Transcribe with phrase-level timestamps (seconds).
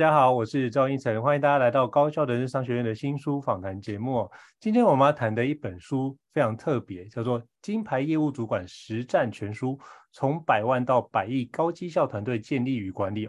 [0.00, 4.26] 大家好，我是赵英成，欢迎大家来到高效人生商学院的新书访谈节目。
[4.58, 9.78] 今天我们要谈的一本书非常特别，叫做《金牌业务主管实战全书：
[10.10, 13.26] 从百万到百亿高绩效团队建立与管理》。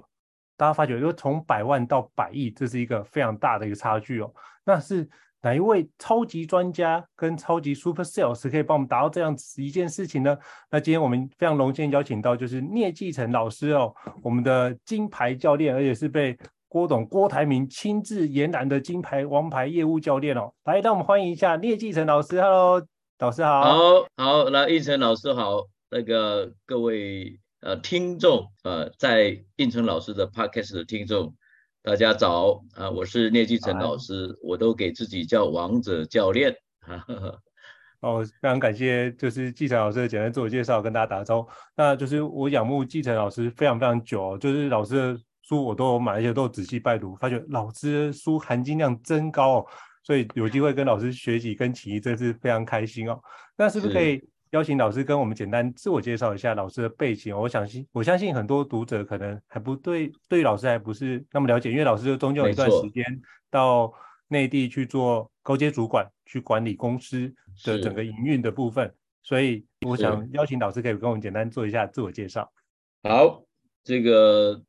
[0.56, 4.34] 大家发觉，就从百万到百亿，这是一个非常大的一个差距哦。
[4.64, 5.06] 那是
[5.42, 10.38] 哪一位超级专家跟超级 super sales 可以帮我们达到这样子一件事情呢？
[10.70, 16.38] 那今天我们非常荣幸邀请到就是聂继成老师哦，我们的金牌教练，而且是被
[16.72, 20.54] 郭董郭台铭亲自延揽的金牌王牌业务教练哦。
[20.64, 22.42] 来，让我们欢迎一下聂继成老师。
[22.42, 22.82] Hello，
[23.20, 23.62] 老师好。
[23.62, 25.68] 好，好，来，胤丞老师好。
[25.90, 31.36] 那个各位呃听众呃，在应成老师的 Podcast 的听众。
[31.84, 36.56] 大家早啊，我是聂继成老师，我都给自己叫王者教练。
[38.00, 41.50] 哦，非常感谢，就是继成老师的简单自我介绍，跟大家打招呼。
[41.76, 49.66] 那就是我仰慕继成老师非常非常久，就是老师的书我都有买，而且都有仔细拜读，发觉老师的书含金量真高哦，
[50.04, 53.20] 所以有机会跟老师学习跟起义，真是非常开心哦。
[53.58, 54.22] 那是不是可以？
[54.52, 57.34] 邀请老师跟我们简单自我介绍一下老师的背景。
[57.34, 63.02] 我相信，我相信很多读者可能还不对，对于老师还不是那么了解，因为老师就中间有一段时间
[63.50, 63.90] 到
[64.28, 68.94] 内地去做高阶主管，去管理公司的整个营运的部分。
[69.24, 72.52] 所以，我想邀请老师可以跟我们简单做一下自我介绍。
[73.04, 73.42] 好，
[73.86, 74.62] 这个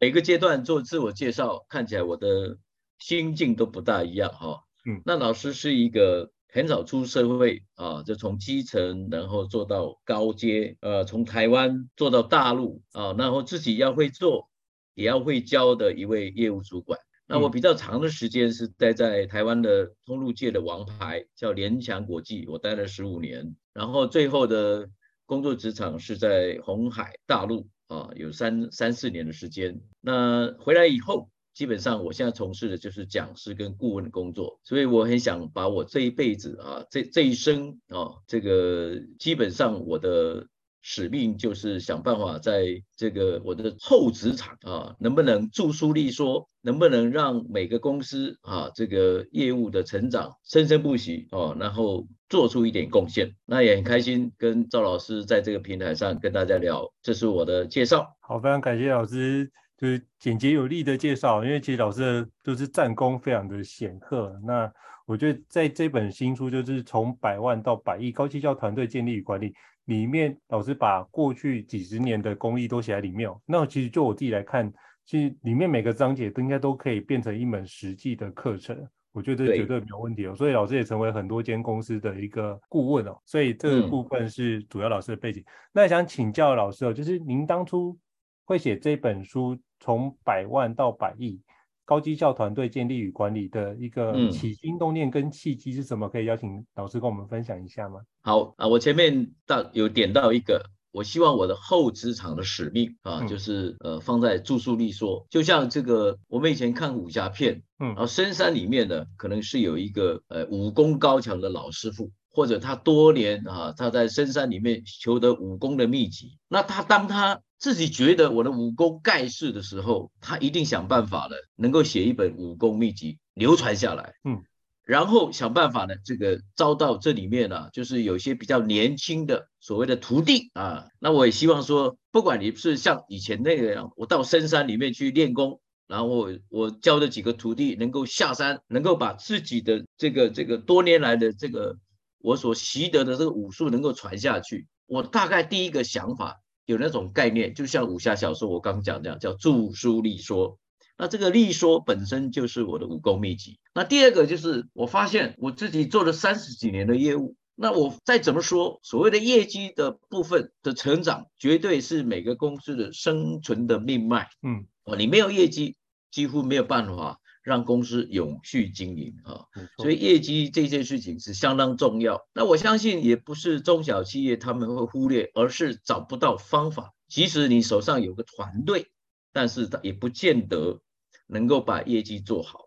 [0.00, 2.58] 每个阶段做自我介绍，看起来我的
[2.98, 4.64] 心境都不大一样哈。
[4.84, 6.30] 嗯，那老师是一个。
[6.48, 14.48] 很早出社会啊，就从基层，然后做到高阶，呃，从台湾做到大陆啊，然后自己要会做，
[14.94, 16.98] 也要会教的一位业务主管。
[17.26, 23.54] 那我比较长的时间是待在台湾的通路界的王牌，叫联强国际，我待了十五年。
[23.74, 24.88] 然后最后的
[25.26, 29.80] 工作职场是在红海大陆啊，有三三四年的时间。
[30.00, 31.28] 那回来以后。
[31.56, 40.48] 基本上，我现在从事的就是讲师跟顾问的工作，所以我很想把我这一辈子啊，这这一生啊，这个基本上我的
[40.88, 53.34] 使命就是想办法在这个我的后职场啊，能不能著书立说，能不能让每个公司啊，这个业务的成长生生不息哦，然后做出一点贡献。
[53.46, 58.06] 那也很开心跟赵老师在这个平台上跟大家聊，这是我的介绍。
[58.20, 59.50] 好，非常感谢老师。
[59.76, 64.32] 就是简洁有力的介绍，因为其实老师的都是战功非常的显赫。
[64.46, 64.72] 那
[65.06, 73.30] 我觉得在这本新书，就是从百万到百亿高绩效团队建立与管理里面，老师把过去几十年的功力都写在里面。
[73.30, 74.70] 哦那其实就我自己来看，
[75.04, 78.76] 其实里面每个章节都应该都可以变成一门实际的课程。
[79.12, 80.34] 我觉得这绝对没有问题哦。
[80.34, 83.16] 所以老师也成为很多间公司的一个顾问哦。
[83.24, 85.40] 所以这个部分是主要老师的背景。
[85.40, 87.96] 嗯、那想请教老师哦，就是您当初
[88.44, 91.40] 会写这本书，从百万到百亿，
[91.86, 96.08] 高绩效团队建立与管理的一个起心动念跟契机是什么？
[96.08, 98.00] 可以邀请老师跟我们分享一下吗？
[98.22, 117.40] 好啊，我前面到有点到一个，我希望我的后职场的使命啊，嗯、就是呃放在著书立说，就像这个我们以前看武侠片，嗯，然后深山里面呢，可能是有一个呃武功高强的老师傅，或者他多年啊他在深山里面求得武功的秘籍，那他当他。
[117.58, 124.12] 自己觉得我的武功盖世的时候，他一定想办法的，能够写一本武功秘籍流传下来。
[124.24, 124.42] 嗯，
[124.84, 130.88] 然后想办法呢，这个招到这里面呢、啊，就是有些比较年轻的所谓的徒弟啊。
[131.00, 135.58] 那我也希望说，不管你是像以前那个样，我到深山里面去练功，
[135.88, 141.78] 然后我，我教的几个徒弟能够下山，能够把自己的这个这个多年来的这个
[142.26, 144.66] 我所习得的这个武术能够传下去。
[144.86, 146.42] 我大概第一个想法。
[146.68, 150.58] 有那种概念，就像武侠小说我刚讲这样，叫著书立说。
[150.98, 153.60] 那这个立说本身就是我的武功秘籍。
[153.72, 164.28] 那第二个就是，我发现我自己做了三十几年的业务，那我再怎么说，所谓的业绩的部分的成长，绝对是每个公司的生存的命脉。
[164.42, 165.76] 嗯，哦，你没有业绩，
[166.10, 169.46] 几乎没有办法让公司永续经营啊。
[169.76, 172.26] 所以业绩这件事情是相当重要。
[172.34, 176.92] 那我相信也不是中小企业他们会忽略，而是找不到方法。
[177.06, 178.90] 即使你手上有个团队，
[179.32, 180.80] 但是他也不见得
[181.28, 182.65] 能够把业绩做好。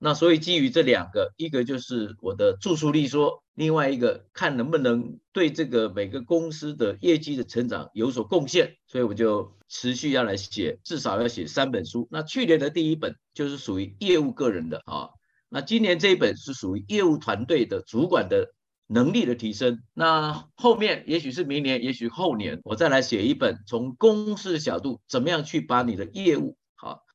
[0.00, 12.06] 那所以基于这两个，一个就是我的著书立说，另外一个看能不能对这个每个公司的业绩的成长有所贡献，所以我就持续要来写，至少要写三本书。
[12.12, 15.08] 那去年的第一本就是属于业务个人的啊，
[15.48, 18.54] 那今年这一本是属于业务团队的主管的
[18.86, 19.80] 能力的提升。
[19.94, 26.56] 那后面也许是明年，也许后年，我再来写一本从公司的角度，怎么样去把你的业务。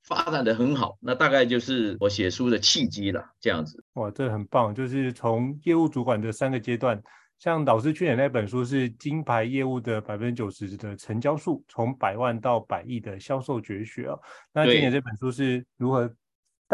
[0.04, 3.84] 发展的很好，那大概就是我写书的契机了，这样子。
[3.94, 7.02] 哇，这很棒，就是从业务主管的三个阶段，
[7.40, 14.20] 像老师去年那本书是金牌业务的百分之九十的成交数，从百万到百亿的销售绝学哦。
[14.54, 16.14] 那今年这本书是如何？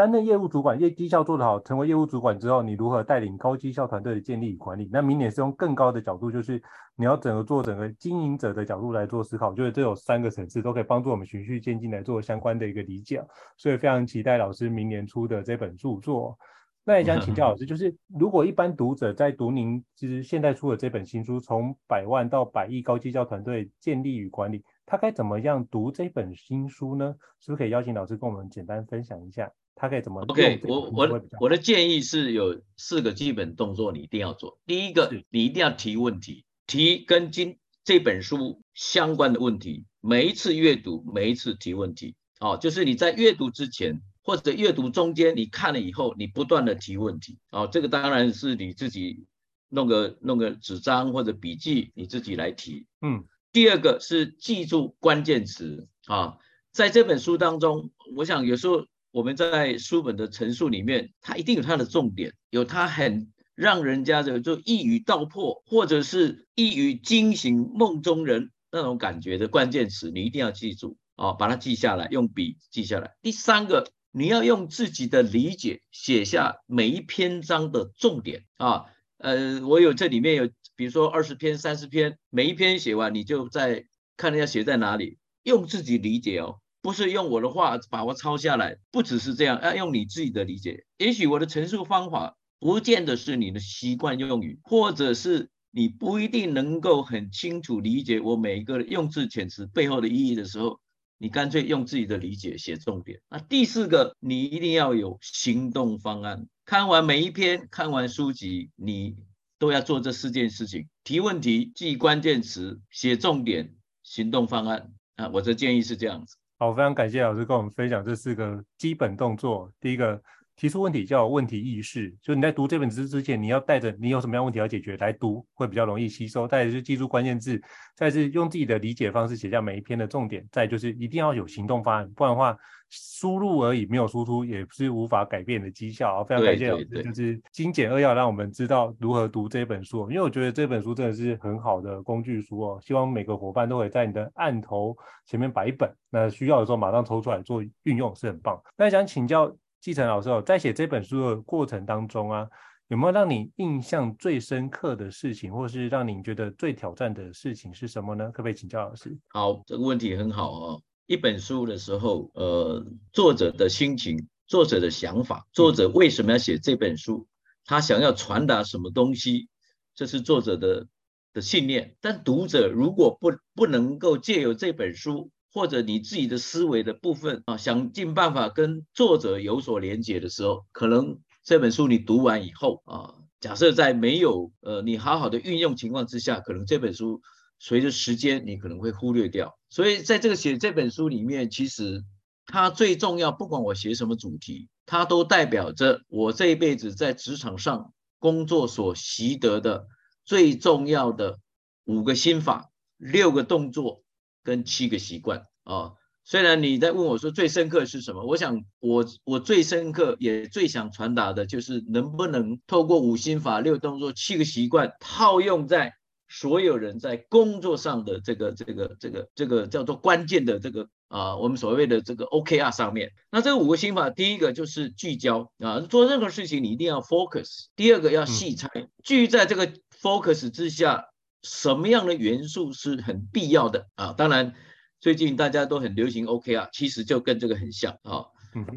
[0.00, 4.88] 担任业务主管，业绩效做得好，成为业务主管之后，你如何带领高绩效团队的建立与管理？
[4.90, 6.62] 那明年是用更高的角度，就是
[6.96, 9.50] 你要整个做整个经营者的角度来做思考。
[9.50, 13.22] 我觉得这有三个层次都可以帮助我们循序渐进来做相关的一个理解，
[13.58, 16.38] 所以非常期待老师明年出的这本著作。
[16.82, 27.14] 那也想请教老师，就是如果一般读者在读您其实现在出的这本新书，从百万到百亿高绩效团队建立与管理，他该怎么样读这本新书呢？
[27.38, 29.52] 是不是可以邀请老师跟我们简单分享一下？
[29.74, 34.60] 他可以怎么？OK，我我我的建议是有四个基本动作，你一定要做。
[34.66, 39.86] 第一个，你一定要提问题，提跟今这本书相关的问题。
[40.02, 42.14] 每一次阅读，每一次提问题。
[42.40, 47.38] 哦，就是你在阅读之前或者阅读中间，你看了以后，你不断的提问题。
[47.50, 49.24] 哦，这个当然是你自己
[49.70, 52.86] 弄个弄个纸张或者笔记，你自己来提。
[53.00, 53.24] 嗯。
[53.50, 56.36] 第二个是记住关键词啊，
[56.70, 58.84] 在这本书当中，我想有时候。
[59.12, 73.16] 我们在书本的陈述里面，它一定有它的重点，有它很让人家的就一语道破，或者是一语惊醒梦中人那种感觉的关键词，你一定要记住啊，把它记下来，用笔记下来。
[73.20, 78.86] 第三个，你要用自己的理解写下每一篇章的重点啊。
[79.18, 83.84] 呃，我有这里面有，比如说二十篇、三十篇，每一篇写完，你就在
[84.16, 86.60] 看人家写在哪里，用自己理解哦。
[86.82, 90.84] 不是用我的话把我抄下来，不只是这样，要用你自己的理解。
[90.98, 100.80] 也许我的陈述方法不见得是你的习惯用语，或者是你不一定能够很清楚理解我每一个用字遣词背后的意义的时候，
[101.18, 103.20] 你干脆用自己的理解写重点。
[103.28, 106.46] 那第四个，你一定要有行动方案。
[106.64, 109.16] 看完每一篇，看完书籍，你
[109.58, 114.92] 都要做这四件事情：提问题、记关键词、写重点、行动方案。
[115.16, 116.36] 啊，我的建议是这样子。
[116.62, 119.72] 好，非常感谢老师跟我们分享这四个基本动作。
[119.80, 120.22] 第一个，
[120.60, 126.46] 提出问题叫问题意识，就你在读这本书之前，你要带着你有什么样问题要解决来读，会比较容易吸收。
[126.46, 127.58] 再来就是记住关键字，
[127.96, 130.46] 再是用自己的理解方式写下每一篇的重点。
[130.52, 132.54] 再就是一定要有行动方案，不然的话，
[132.90, 136.22] 输入而已没有输出也是无法改变的绩效。
[136.24, 140.10] 非常感谢老师，就是精简扼要，让我们知道如何读这本书。
[140.10, 142.78] 因为我觉得这本书真的是很好的工具书哦。
[142.82, 148.62] 希望每个伙伴都可以在你的案头前面摆一本，那需要的时候马上抽出来做运用，是很棒。
[148.76, 149.50] 那想请教。
[149.80, 152.48] 继承老师哦，在写这本书的过程当中啊，
[152.88, 158.30] 有没有让你印象最深刻的事情，或是让你觉得最挑战的事情是什么呢？
[158.30, 159.18] 可不可以请教老师？
[159.28, 160.82] 好，这个问题很好哦。
[161.06, 167.26] 一本书的时候，呃，作者的心情、作者的想法、作者为什么要写这本书，
[167.64, 169.48] 他想要传达什么东西，
[169.94, 170.86] 这是作者的
[171.32, 171.96] 的信念。
[172.00, 187.20] 但读者如果不不能够借由这本书，或者你自己的思维的部分啊，想尽办法跟作者有所连接的时候，可能这本书你读完以后啊，假设在没有呃你好好的运用情况之下，可能这本书
[187.58, 189.58] 随着时间你可能会忽略掉。
[189.68, 192.04] 所以在这个写这本书里面，其实
[192.46, 199.86] 它最重要，不管我写什么主题，它都代表着我这一辈子在职场上工作所习得的
[200.24, 201.40] 最重要的
[201.84, 204.02] 五个心法、六个动作。
[204.42, 205.92] 跟七个习惯啊，
[206.24, 215.94] 虽然你在问我说最深刻是什么，我想我我最深刻也最想传达的就是能不能透过五心法、六动作、七个习惯套用在
[216.28, 223.10] 所有人在工作上的这个这个这个这个叫做关键的这个啊，我们所谓的这个 OKR 上面。
[223.32, 227.66] 那这五个心法，第一个就是聚焦啊，做任何事情你一定要 focus。
[227.74, 228.68] 第二个要细拆，
[229.02, 231.06] 聚在这个 focus 之下。
[231.42, 234.12] 什么样的元素是很必要的啊？
[234.12, 234.54] 当然，
[235.00, 238.26] 最近大家都很流行 OK 啊其实就跟这个很像啊。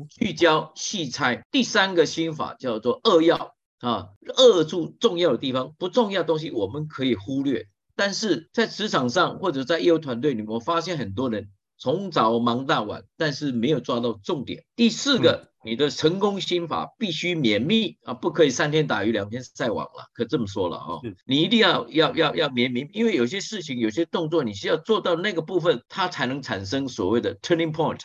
[0.09, 1.43] 聚焦细拆。
[1.51, 7.67] 第三个心法叫做扼要啊，扼住重要的地方，不重要的东西我们可以忽略。
[7.95, 14.63] 但是在职场上或者在业务团队里面，我发现很多人从早忙到晚，但是没有抓到重点。
[14.75, 15.43] 第四个。
[15.45, 28.01] 嗯你的成功心法必须绵密啊，不可以三天打鱼两天晒网了，可这么说了啊、哦，你一定要要要要绵密，因为有些事情、有些动作，你需要做到那个部分，它才能产生所谓的 turning point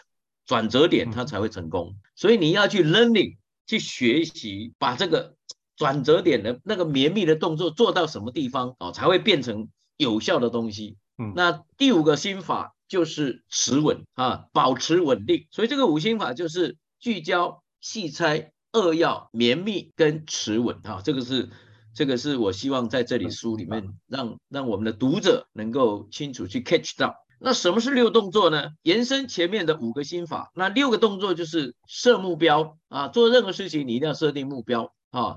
[0.46, 1.96] 转折点，它才会成功。
[2.14, 5.34] 所以你要去 learning 去学习，把这个
[5.76, 10.96] 转折点的那个绵密的动作做到什么地方啊、哦，才会变成有效的东西。
[11.18, 15.46] 嗯，那第五个心法就是持稳啊，保持稳定。
[15.50, 16.76] 所以这个五心法就是。
[17.00, 21.48] 聚焦、细拆、扼要、绵密跟持稳，啊，这个是
[21.94, 27.14] 这个是我希望在这里书里面让让我们的读者能够清楚去 catch 到。
[27.38, 28.70] 那什么是六动作呢？
[28.82, 35.36] 延伸前面的五个心法，那六个动作就是设目标啊，做任何事情你一定要设定目标啊，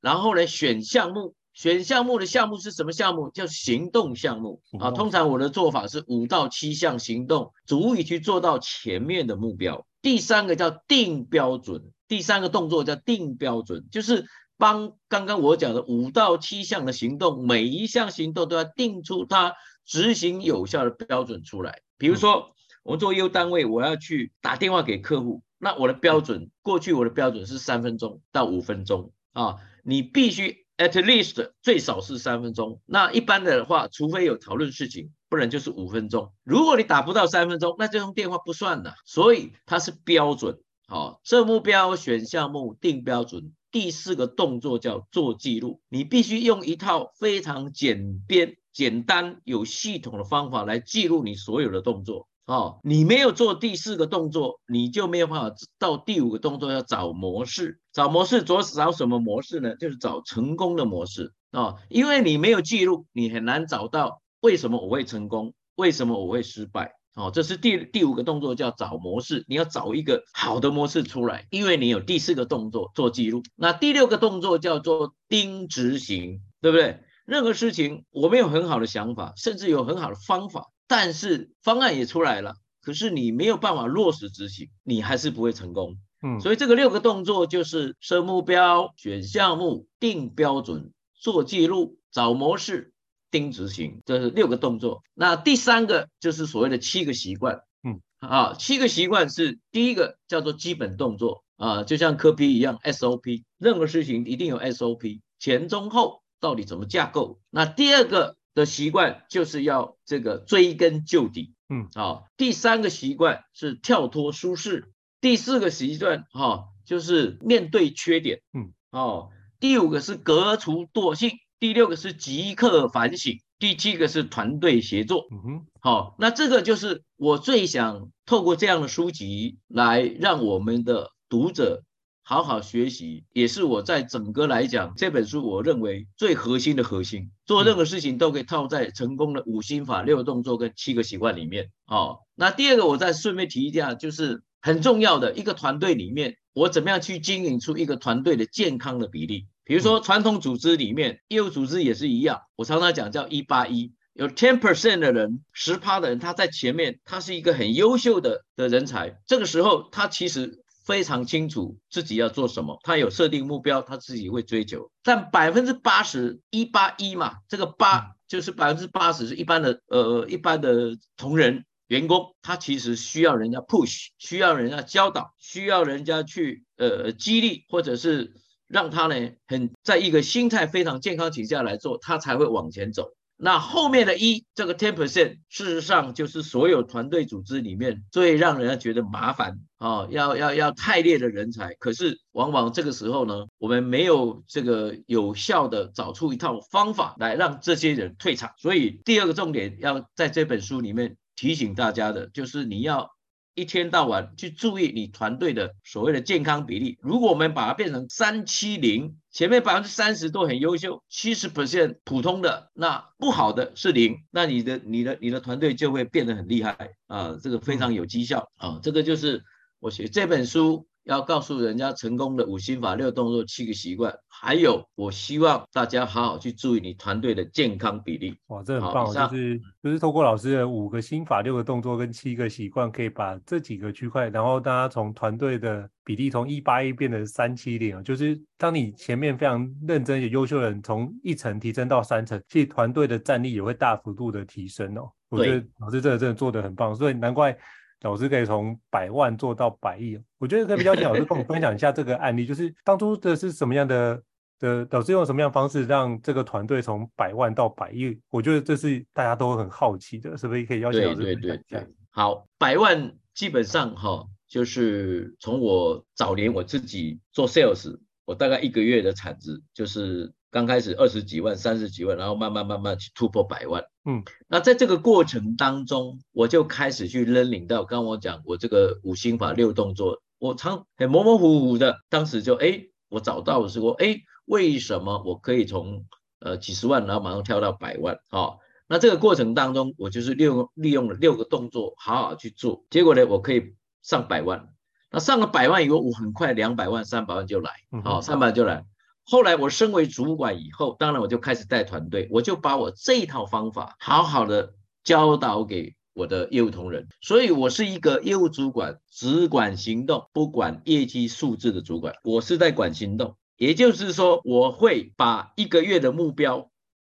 [0.00, 3.30] 然后呢选项目，选项目的项目是什么项目？
[3.30, 4.90] 叫行动项目啊。
[4.90, 9.86] 通常我的做法是五到七项行动，足以去做到前面的目标。
[10.00, 19.54] 第三个叫定标准，第三个动作叫定标准，就是帮刚刚我讲的五到七项的行动，每一项行动都要定出它
[19.84, 21.82] 执行有效的标准出来。
[21.98, 32.80] 比如说，我们做业务单位，我要去打电话给客户，那我的标准，过去我的标准是三分钟到五分钟啊，你必须 at least 最少是三分钟。
[32.86, 35.10] 那一般的话，除非有讨论事情。
[35.28, 36.30] 不然就是五分钟。
[36.44, 38.92] 如果你打不到三分钟，那这通电话不算的。
[39.06, 40.58] 所以它是标准。
[40.86, 43.54] 好，设目标、选项目、定标准。
[43.70, 45.80] 第四个动作叫做记录。
[45.88, 52.28] 你必须用一套非常简便、简单、有系统的方法来记录你所有的动作。
[52.44, 57.80] 哦，你没有做第四个动作，你就没有办法到第五个动作要找模式。
[57.92, 59.76] 找模式主要是找什么模式呢？
[59.76, 61.78] 就是找成功的模式啊、哦。
[61.88, 64.22] 因为你没有记录，你很难找到。
[64.40, 65.54] 为什么我会成功？
[65.76, 66.92] 为什么我会失败？
[67.14, 69.44] 哦，这是第第五个动作，叫找模式。
[69.46, 73.42] 你要找一个好的模式出来，因为你有第四个动作做记录。
[73.54, 77.00] 那第六个动作叫做盯执行，对不对？
[77.26, 85.98] 任何事情我没有很好的想法，甚至有很好的方法，但是方案也出来了，可是你没有办法落实执行，你还是不会成功。
[86.22, 92.90] 嗯，所以这个六个动作就是设目标、选项目、定标准、做记录、找模式。
[93.32, 95.02] 盯执行，这是六个动作。
[95.14, 97.62] 那第三个就是所谓的七个习惯。
[97.82, 107.40] 嗯，啊，七个习惯是第一个叫做基本动作啊，就像柯 P 一样 SOP，任何事情一定有 SOP，前中后到底怎么架构？
[107.48, 111.54] 那第二个的习惯就是要这个追根究底。
[111.70, 114.91] 嗯，啊，第三个习惯是跳脱舒适，
[115.22, 118.42] 第四个习惯哈、啊、就是面对缺点。
[118.52, 121.30] 嗯，哦、啊，第五个是革除惰性。
[121.60, 125.28] 第六个是即刻反省，第七个是团队协作。
[125.30, 131.84] 嗯哼，好，那这个就是我最想透过这样的书籍来让我们的读者
[132.24, 137.30] 好好学习，也是我在整个来讲这本书我认为最核心的核心。
[137.46, 141.70] 做任何事情都可以套在成功的五心法、六个动作跟七个习惯里面。
[141.86, 149.48] 哦，那第二个我再顺便提一下，就是很重要的一个团队里面，我怎么样去经营出一个团队的健康的比例。
[149.64, 152.42] 比如说传统组织里面，业务组织也是一样。
[152.56, 159.20] 我常常讲叫一八一，有 ten percent 的人，十趴的人，他在前面，他是一个很优秀的的人才。
[159.26, 164.90] 这个时候，他其实非常清楚自己要做什么，他有设定目标，他自己会追求。
[165.02, 178.32] 但百分之八十一八一嘛，这个八就是百分之八十是一般的呃一般的同仁员工，他其实需要人家 push，需要人家教导，需要人家去呃激励或者是。
[178.72, 179.14] 让他呢，
[179.46, 183.10] 很在一个心态非常健康情况下来做，他才会往前走。
[183.36, 191.74] 那后面的一这个 ten percent，事实上就是所有团队组织里面最让人家觉得麻烦啊，要要要太烈的人才。
[191.74, 198.52] 可是往往这个时候呢，我们没有这个有效的找出一套方法来让这些人退场。
[198.56, 203.10] 所以第二个重点要在这本书里面提醒大家的，就是你要。
[203.54, 206.96] 一天到晚去注意你团队的所谓的健康比例。
[207.02, 218.80] 如果我们把它变成三七零，前面百分之三十都很优秀，七十 percent 普通的，那不好的是零，那你的你的你的团队就会变得很厉害啊，这个非常有绩效啊。
[218.82, 219.44] 这个就是
[219.80, 228.36] 我写这本书要告诉人家成功的五心法六动作七个习惯，还有我希望大家好好去注意你团队的健康比例。
[228.46, 245.10] 哇，这很棒，就是就是透过老师的五个心法六个动作跟七个习惯，可以把这几个区块，然后大家从团队的比例从一八一变成三七零，就是当你前面非常认真有优秀的人从一层提升到三层，其实团队的战力也会大幅度的提升哦。
[245.30, 247.58] 我觉得老师这个真的做得很棒，所以难怪。
[248.02, 254.22] 老师可以从百万做到百亿，我觉得可以比较请老师跟我们分享一下这个案例，就是当初的是什么样的
[254.58, 258.18] 的老师用什么样的方式让这个团队从百万到百亿？
[258.28, 261.48] 我觉得这是大家都很好奇的，是不是可以邀请老师分享一下？
[261.48, 270.32] 对对对，好，百万基本上哈，就是从我早年我自己做 sales，我大概一个月的产值就是。
[270.52, 273.82] 刚开始二十几万、三十几万，然后慢慢慢慢去突破百万。
[274.04, 286.04] 嗯，那在这个过程当中，我就开始去 learning 到，刚刚我讲我这个五心法六动作，我常很模模糊糊的，当时就哎，我找到的时候，哎，为什么我可以从
[286.40, 288.18] 呃几十万，然后马上跳到百万？
[288.30, 294.68] 哦，那这个过程当中，我就是利用利用了六个动作，好好去做，结果呢，我可以上百万。
[295.10, 297.70] 那上了百万以后，我很快两百万、三百万就来，
[298.04, 298.84] 好，三百万就来。
[299.24, 304.74] 后来我升为主管以后，当然我就开始带团队，我就把我这一套方法好好的
[305.04, 307.06] 教导给我的业务同仁。
[307.20, 312.14] 所以我是一个业务主管，只管行动，不管业绩数字的主管。
[312.24, 316.70] 我是在管行动，也就是说，我会把一个月的目标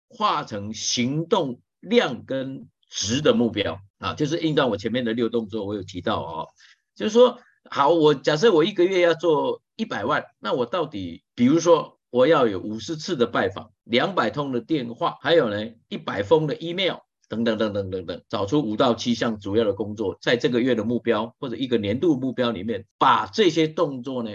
[0.09, 6.49] 化成行动量跟值的目标啊，就是应到我前面的六动作，我有提到哦，
[6.97, 7.38] 就是说，
[7.71, 11.99] 好，我假设我一个月要做一百万，那我到底，比如说。
[12.11, 16.97] 我要有五十次的拜访，两百通的电话，还有呢一百封的 email，
[17.29, 24.31] 等等等等等等，找出五到七项主要的工作，在这个月的目标或者一个年度目标里面，把这些动作呢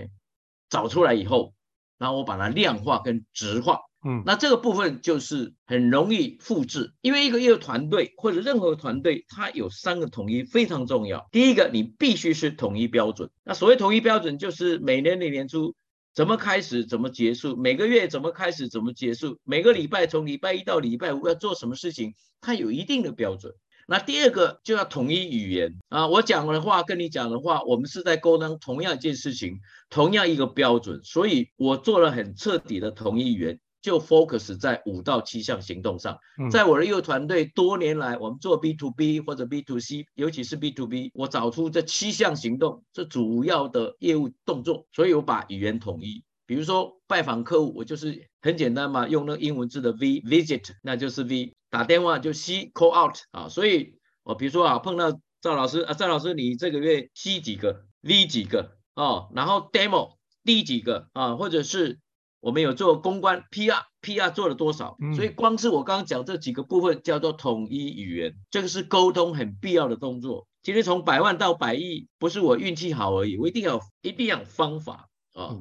[0.70, 1.54] 找出来以后，
[1.98, 11.28] 然后我把它量化跟质化，嗯，那这个部分就是很容易复制，因为一个业务团队或者任何团队，它有三个统一非常重要。
[11.30, 13.30] 第一个，你必须是统一标准。
[13.44, 15.76] 那所谓统一标准，就是每年的年初。
[16.16, 17.58] 怎么开始，怎么结束？
[17.58, 19.38] 每个月怎么开始，怎么结束？
[19.44, 22.14] 每个礼拜从礼拜一到礼拜五要做什么事情？
[22.40, 23.54] 它有一定的标准。
[23.86, 33.60] 那第二个就要统一语言啊，我讲的话跟你讲的话，我们是在沟通同样一件事情，同样一个标准，所以我做了很彻底的统一语言。
[33.86, 36.18] 就 focus 在五到七项行动上，
[36.52, 46.24] 在我的业务团队多年来，我们做 B to B 或者 B to C，尤其是 B to B，我找出这七项行动是主要的业务动作，所以我把语言统一。
[46.48, 62.00] 比如说拜访客户，我就是很简单嘛，用那个英文字的 V visit，那就是 V；打电话就 C call out 啊，所以我比如说啊，碰到赵老师啊，赵老师你这个月 C 几个，V 几个哦，然后 demo D 几个啊，或者是。
[62.46, 64.96] 我们有做公关 PR，PR 做了多少？
[65.16, 70.48] 所以光是我刚刚讲这几个部分叫做统一语言，这个是沟通很必要的动作。
[70.62, 75.58] 今天从百万到百亿，不是我运气好而已，我一定要一定要有方法啊。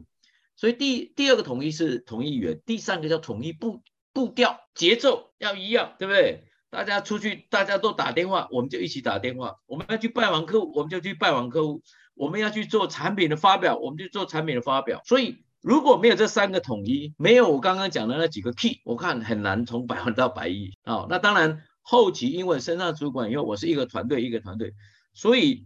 [0.57, 3.81] 所以第第二个统一是统一语言，第三个叫统一步
[4.12, 6.44] 步调节奏要一样，对不对？
[6.68, 11.81] 大家出去大家都打电话，我们就一起打电话；我们要去拜访客户，我们就去拜访客户；
[12.14, 15.01] 我们要去做产品的发表，我们就做产品的发表。
[15.07, 15.43] 所以。
[15.64, 21.07] 如果没有这三个统一，没有我刚刚讲的那几个 key，我看很难从 百万到百亿啊、哦。
[21.09, 24.74] 那当然后期因为升上主管以后，我是一个团队一个团队，
[25.14, 25.64] 所以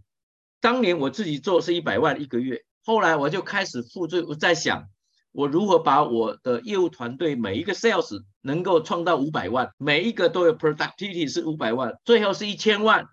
[0.61, 4.85] 当年我自己做是一百万一个月，后来我就开始复制，我在想
[5.33, 13.05] 我如何把我的业务团队每一个 sales 能够创到五百万，每一个都有 productivity 是五百万，最后是一千万、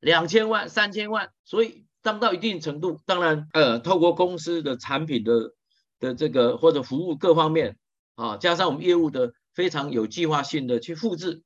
[0.00, 1.28] 两千万、三千万。
[1.44, 5.52] 所以当到一定程度，当然呃，透过公司的产品的。
[6.00, 7.78] 的这个或者服务各方面
[8.16, 11.42] 啊，加上我们业务的非常有计划性的去复制，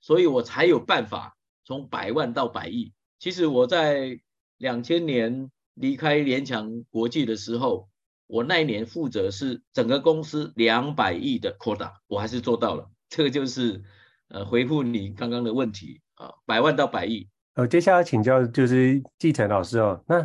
[0.00, 2.94] 所以我才有办法从百万到百亿。
[3.18, 4.20] 其实我在
[4.56, 7.88] 两千年离开联强国际的时候，
[8.26, 12.90] 我那一年负责是整个公司两百亿的扩大我还是做到了。
[13.08, 13.82] 这个就是
[14.28, 17.28] 呃回复你刚刚的问题啊，百万到百亿。
[17.58, 20.00] 呃，接下来请教就是季晨老师哦。
[20.06, 20.24] 那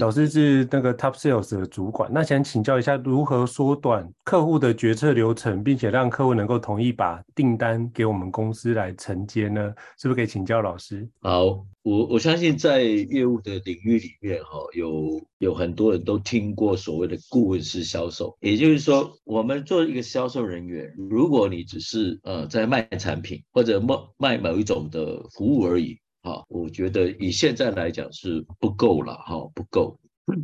[0.00, 9.72] 老师是那个 Top Sales 的主管，那想请教一下，如何缩短客户的决策流程，并且让客户能够同意把订单给我们公司来承接呢？
[9.96, 11.08] 是不是可以请教老师？
[11.20, 11.44] 好，
[11.82, 25.96] 我我相信在业务的领域里面，哈，有有很多人都听过所谓的顾问式销售，也就是说，我们做一个销售人员，如果你只是呃在卖产品或者卖卖某一种的服务而已。
[26.24, 29.98] 好，我觉得以现在来讲是不够了，哈，不够。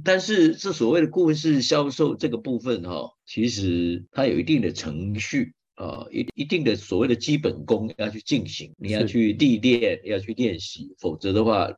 [0.05, 11.71] 但是这所谓的顾问式销售这个部分哈、哦，其实它有一定的程序啊，一一定的所谓的基本功要去进行，你要去历练，要去练习，否则的话，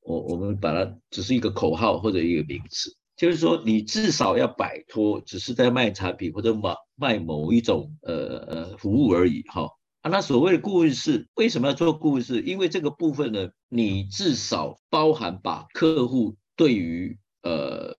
[0.00, 9.64] 我我们把它只是一个口号或者一个名词，就是说你至少要摆脱只是在卖产品或者卖卖某一种呃呃服务而已哈。
[9.64, 9.70] 哦
[10.04, 12.42] 啊，那所谓的顾问式为什么要做顾问式？
[12.42, 17.96] 因为这个部分呢，你至少包含把客户对于呃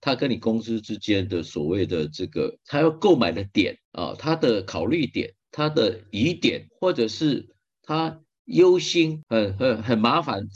[0.00, 10.48] 他跟你公司之间的所谓的这个他要购买的点啊，他的考虑点、他的疑点，或者是他忧心很很很麻烦，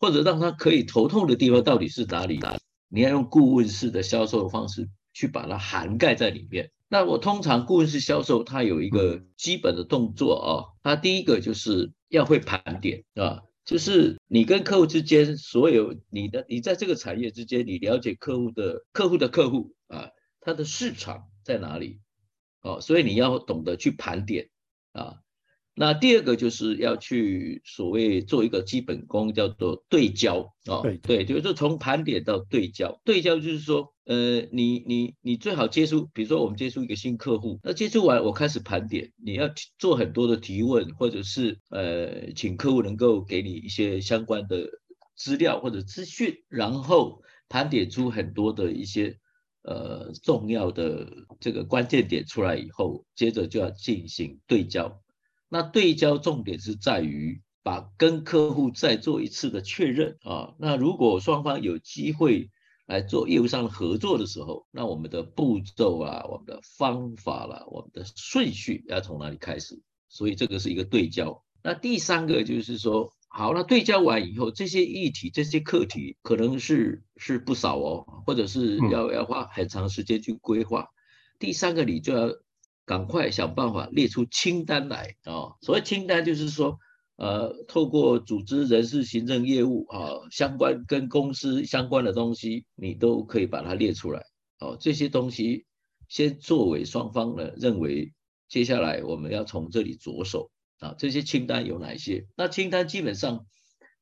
[0.00, 2.40] 或者让他可以头痛的地方到底是哪里？
[2.88, 6.72] 你要用顾问式的销售方式去把它涵盖在里面。
[6.92, 10.50] 那我通常顾问式销售，它有一个基本的动作啊，
[10.82, 20.08] 它第一个就是要会盘点啊，就是你跟客户之间所有你的你在这个产业之间，你了解客户的客户的客户啊，
[20.40, 22.00] 他的市场在哪里
[22.58, 24.50] 啊，所以你要懂得去盘点
[24.90, 25.18] 啊。
[25.76, 33.94] 那第二个就是要去所谓做一个基本功，叫做对焦啊，对对，就是从盘点到对焦，对焦就是说。
[34.10, 44.68] 呃，你你你最好接触，比如说我们接触一个新客户，那接触完我开始盘点，你要做很多的提问，或者是呃，请客户能够给你一些相关的
[45.14, 49.16] 资料或者资讯，然后盘点出很多的一些
[49.62, 51.06] 呃重要的
[51.38, 55.00] 这个关键点出来以后，接着就要进行对焦。
[55.48, 60.54] 那对焦重点是在于把跟客户再做一次的确认啊。
[60.58, 62.50] 那如果双方有机会。
[62.90, 69.80] 来做业务上的合作的时候，那我们的步骤啊，我们的方法啦、啊，我们的顺序要从哪里开始？
[70.08, 71.44] 所以这个是一个对焦。
[71.62, 80.88] 那第三个就是说，好了，那对焦完以后，这些议题、这些课题可能是是不少哦，或者是要要花很长时间去规划。
[81.38, 82.28] 第三个，你就要
[82.84, 85.56] 赶快想办法列出清单来啊、哦。
[85.60, 86.80] 所谓清单，就是说。
[87.20, 94.24] 呃，透过组织、人事、行政、业务啊，相关跟公司相关的东西，你都可以把它列出来。
[94.58, 95.66] 哦，这些东西
[96.08, 98.14] 先作为双方呢认为，
[98.48, 100.94] 接下来我们要从这里着手啊。
[100.96, 102.26] 这些清单有哪些？
[102.36, 103.44] 那清单基本上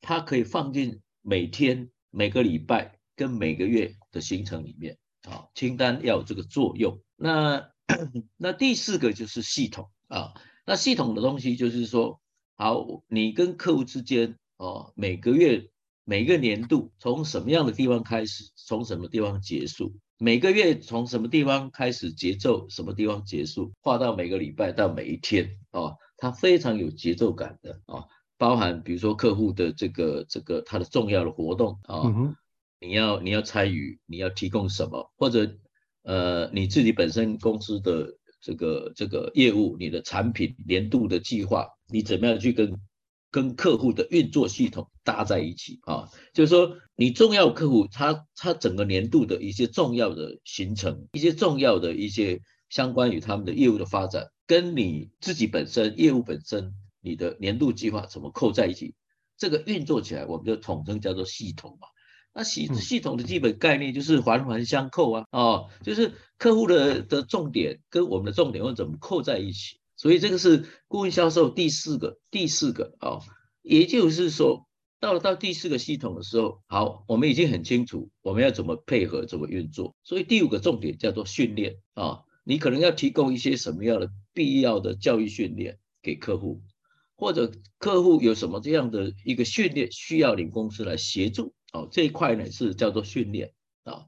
[0.00, 4.96] 它可以放进每天、每个礼拜跟每个月的行程里面
[5.28, 5.48] 啊。
[5.56, 7.00] 清单要有这个作用。
[7.16, 7.68] 那
[8.38, 10.34] 那第四个就是系统啊。
[10.64, 12.20] 那系统的东西就是说。
[12.60, 15.70] 好，你跟客户之间哦，每个月、
[16.04, 19.94] 每个年度从什么样的地方开始，从什么地方结束？
[20.18, 23.70] 每个月从什么地方开始节奏，什么地方结束？
[23.80, 32.34] 画到每个礼拜到每一天哦，它非常有节奏感的哦，包含比如说客户的这个这个他的重要的活动啊，哦嗯、
[32.80, 35.56] 你要你要参与，你要提供什么，或者
[36.02, 41.68] 呃你自己本身公司的这个这个业务，你的产品年度的计划。
[41.88, 42.78] 你怎么样去跟
[43.30, 46.08] 跟客户的运作系统搭在一起啊？
[46.32, 58.94] 就是说，你重要客户他他整个年度的一些重要的行程，一些重要的一些相关于他们的业务的发展，跟你自己本身业务本身你的年度计划怎么扣在一起？
[59.36, 61.88] 这个运作起来，我们就统称叫做系统嘛。
[62.34, 69.77] 那系系统的基本概念就是环环相扣啊，哦，就是客户的的重点跟我们的重点会怎么扣在一起？
[69.98, 73.18] 所以这个是顾问销售第四个，第四个啊、
[73.62, 74.68] 也就是说，
[75.00, 79.96] 到了到第四个系统的时候，好，我们已经很清楚我们要怎么配合，怎么运作。
[80.04, 86.62] 所以第五个重点叫做训练啊、你可能要提供一些什么样的必要的教育训练给客户，
[87.16, 94.06] 或者客户有什么这样的一个训练需要你公司来协助、哦，这一块呢是叫做训练啊、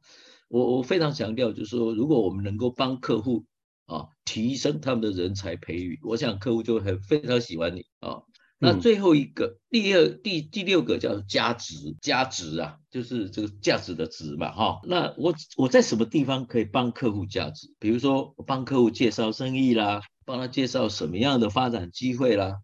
[0.49, 3.45] 我我非常强调，就是说，如果我们能够帮客户。
[3.91, 8.23] 啊，提升他们的人才培育，我想客户就很非常喜欢你啊。
[8.63, 14.81] 那最后一个，嗯、第二、第第六个叫价值，价值啊，就是这个价值的值嘛，哈。
[14.85, 17.75] 那我我在什么地方可以帮客户价值？
[17.81, 22.59] 比如说，我帮客户介绍生意啦，帮他介绍什么样的发展机会啦，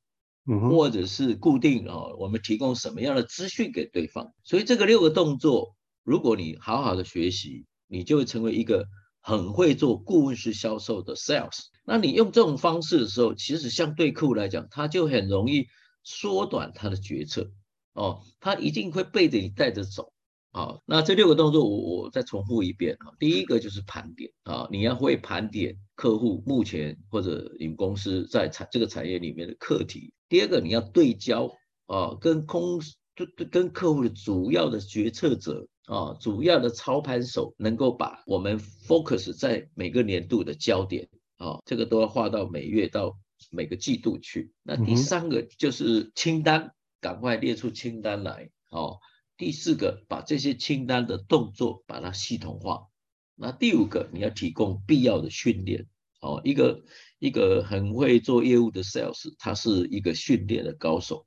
[0.47, 4.33] 嗯，或者是固定啊，我们提供什么样的资讯给对方。
[4.45, 8.87] 所以这个六个动作，如果你好好的学习，你就会成为一个。
[9.27, 15.67] 很会做顾问式销售的 sales，那你用这种方式的时候，其实相对客户来讲，他就很容易
[16.05, 17.51] 缩短他的决策
[17.93, 20.13] 哦，他一定会背着你带着走
[20.53, 20.83] 啊、哦。
[20.87, 30.13] 那这六个动作我我再重复一遍啊，第一个就是盘点啊、哦，你要会盘点客户目前或者你们公司在产这个产业里面的课题。
[30.29, 31.47] 第二个你要对焦
[31.87, 32.81] 啊、哦，跟公
[33.17, 43.19] 跟跟客户的主要的决策者啊，主要的操盘手能够把我们 focus 在每个年度的焦点啊，这个都要划到每月到
[43.51, 44.53] 每个季度去。
[44.63, 48.99] 那第三个就是清单，赶快列出清单来哦。
[49.37, 52.89] 第四个，把这些清单的动作把它系统化。
[53.37, 55.87] 那第五个，你要提供必要的训练
[56.21, 56.41] 哦。
[56.43, 56.83] 一个
[57.19, 61.27] 一个很会做业务的 sales，他是一个训练的高手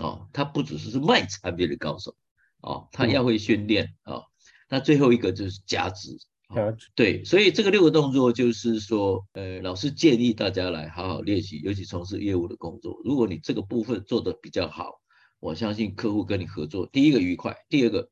[0.00, 2.16] 哦，他不只是是卖产品的高手。
[2.62, 4.24] 哦，他要会训练啊、哦。
[4.70, 6.16] 那最后一个就是加值，
[6.48, 12.98] 哦、对，所以这个六个动作就是说，呃，老师建议大家来好好练习，尤其从事业务的工作。
[13.04, 15.00] 如果你这个部分做得比较好，
[15.40, 18.08] 我相信客户跟你合作，第一个愉快，第二个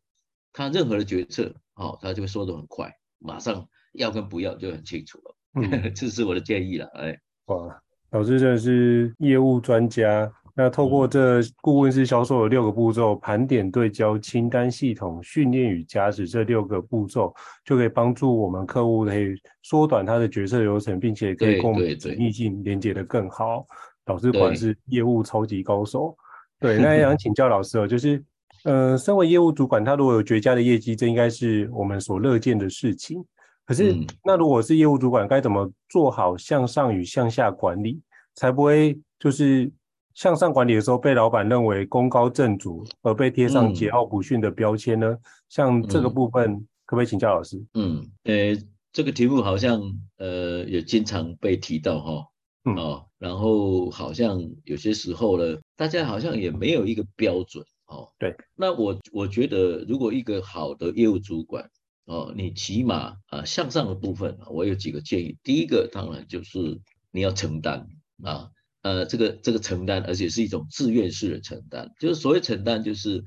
[0.53, 5.37] 他任何的决策，哦，他就会说得很快，马上要跟不要就很清楚了。
[5.55, 6.87] 嗯， 这是我的建议了。
[6.95, 10.31] 哎，哇，老师真的是业务专家。
[10.55, 17.33] 那透过这顾问式销售的六个步骤，盘点、对焦、清单、系统、训练与加持这六个步骤，
[17.65, 23.65] 就可以帮助我们客户可以缩短他的决策流程，并且可以跟我们紧密性连接的更好。
[24.07, 26.17] 老师果然是业务超级高手。
[26.59, 28.23] 对，那也想请教老师哦，就是，
[28.65, 33.25] 呃，身为业务主管，他如果有绝佳的业绩，这应该是我们所乐见的事情。
[33.65, 38.03] 可是，那如果是业务主管，该怎么做好向上与向下管理，
[38.35, 39.71] 才不会就是？
[40.15, 45.09] 向上管理的时候，被老板认为功高震主，而被贴上桀骜不驯的标签呢？
[45.09, 47.65] 嗯、像这个部分，嗯、可不可以请教老师？
[47.75, 48.57] 嗯，呃，
[48.93, 49.81] 这个题目好像
[50.19, 52.27] 呃也经常被提到哈，
[52.65, 58.09] 嗯、哦，然后好像有些时候呢，大家好像也没有一个标准哦。
[58.19, 61.71] 对，那我我觉得，如果一个好的业务主管
[62.07, 65.37] 哦，你起码啊向上的部分，我有几个建议。
[65.45, 66.81] 第一个当然就是
[67.13, 67.87] 你要承担
[68.25, 68.51] 啊。
[68.83, 71.93] 呃，这个这个承担，而且是一种自愿式的承担。
[72.01, 73.23] 就是所谓承担，就是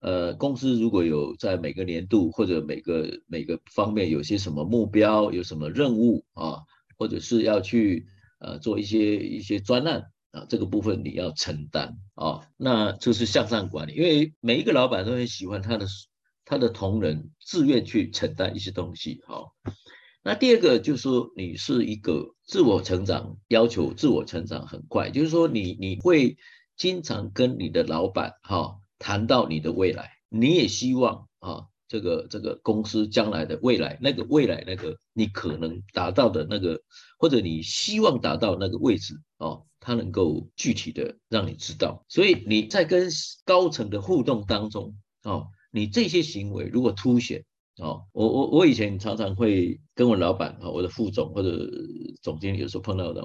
[0.00, 6.60] 呃，公司如果有在每个年度或者每个每个方面有些什么目标，有什么任务啊，
[6.96, 8.06] 或者是要去
[8.38, 12.46] 呃做一些一些专案啊，这个部分你要承担啊。
[12.56, 15.86] 那就是向上管理，因为每一个老板都很喜欢他的
[16.44, 19.54] 他的同仁自愿去承担一些东西，好。
[20.24, 26.36] 那第二个就是说，你是一个自我成长，要求自我成长很快，就是说你你会
[26.76, 36.80] 经常跟你的老板哈谈到你的未来，你也希望啊这个这个公司将来的未来，那个未来那个你可能达到的那个，
[37.18, 43.10] 或者你希望达到那个位置哦，他能够具体的让你知道，所以你在跟
[43.44, 47.44] 高层的互动当中哦，你这些行为如果凸显。
[47.82, 51.68] 哦，我我我以前常常会跟我老板啊，我的副总或者
[52.22, 53.22] 总经理有时候碰到的，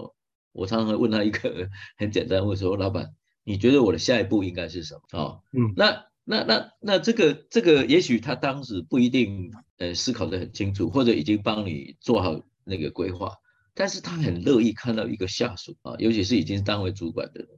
[0.51, 5.19] 我常常会问他一个很简单，问说老板，你觉得我的下一步应该是什么？
[5.19, 13.35] 哦，嗯，那那那那这个这个，也许他当时不一定呃思考的很清楚，或者已经帮你做好那个规划，
[13.75, 17.49] 但是他很乐意看到一个下属啊，尤其是已经是单位主管的人，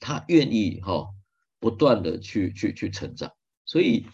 [0.00, 1.08] 他愿意哈、哦、
[1.60, 3.30] 不断的去去去成长，
[3.66, 4.06] 所以。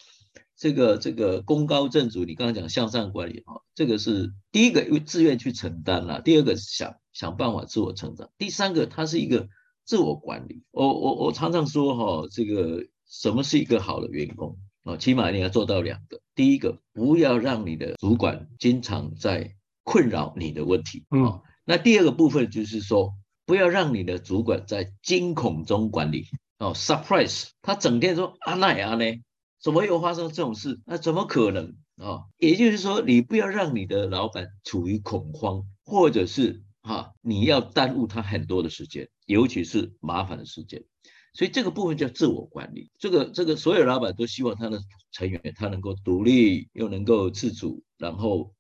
[0.57, 9.49] 这个这个功高震主，你刚刚讲向上管理哈，这个是第一个，因为自愿去承担了；第二个是想想办法自我成长；第三个，它是一个
[9.85, 10.63] 自我管理。
[10.71, 14.97] 我我我常常说哈，这个什么是一个好的员工啊？
[14.97, 23.15] 起码你要做到两个：第一个，不要让你的主管经常在困扰你的问题啊；那第二个部分就是说，
[23.47, 26.27] 不要让你的主管在惊恐中管理
[26.59, 29.05] 哦，surprise，他整天说啊那呀呢？
[29.63, 30.81] 怎么又发生这种事？
[30.85, 32.25] 那怎么可能啊？
[32.39, 40.85] 也就是说，你不要让你的老板处于恐慌，或者是哈，你要耽误他很多的时间，尤其是麻烦的时间。
[41.33, 42.91] 所以这个部分叫自我管理。
[42.99, 44.81] 这个这个，所有老板都希望他的
[45.13, 48.53] 成员他能够独立，又能够自主，然后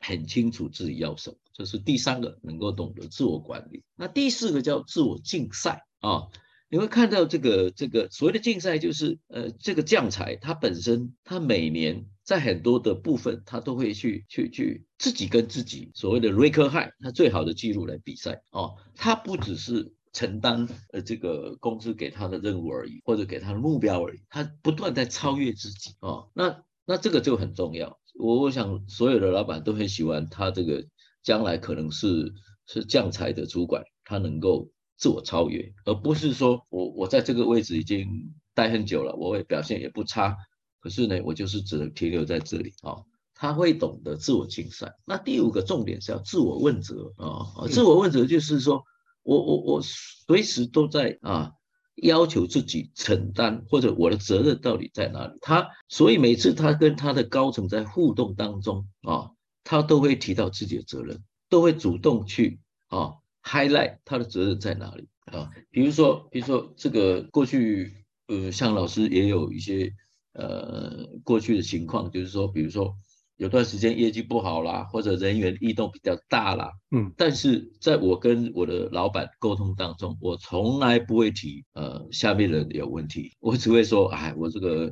[0.00, 1.36] 很清楚自己要什么。
[1.52, 3.84] 这是第三个，能够懂得自我管理。
[3.94, 6.28] 那第四个叫自我竞赛啊。
[6.68, 18.74] 你会看到这个这个所谓的竞赛，就是呃，这个将才他本身他每年在很多的部分，他都会去去去自己跟自己所谓的 record high，他最好的记录来比赛哦。
[18.96, 26.30] 他不只是承担呃这个公司给他的任务而已，或者给他的目标而已，他不断在超越自己哦。
[26.34, 27.96] 那那这个就很重要。
[28.18, 30.84] 我我想所有的老板都很喜欢他这个
[31.22, 32.32] 将来可能是
[32.66, 34.68] 是将才的主管，他能够。
[34.96, 40.36] 自我超越，而不是说我我在这个位置已经待很久了，我也表现也不差，
[40.80, 42.96] 可是呢，我就是只能停留在这里啊。
[43.38, 44.94] 他会懂得自我竞赛。
[45.04, 48.82] 那第五个重点是要自我问责啊，自我问责就是说
[49.22, 51.52] 我我我随时都在啊
[51.96, 55.34] 要求自己承担，或者我的责任到底在哪里？
[55.42, 59.32] 他所以每次他跟他的高层在互动当中啊，
[59.64, 65.48] 他都会提到自己的责任，都会主动去啊 highlight 他的责任在哪里啊。
[65.70, 69.92] 比如说，比如说这个过去呃，像老师也有一些
[70.32, 72.94] 呃过去的情况，就是说，比如说。
[73.38, 84.90] 有段时间业绩不好啦，或者人员异动比较大啦，嗯，但是在我跟我的老板沟通当中，我从来不会提呃下面人有问题，我只会说，哎，我这个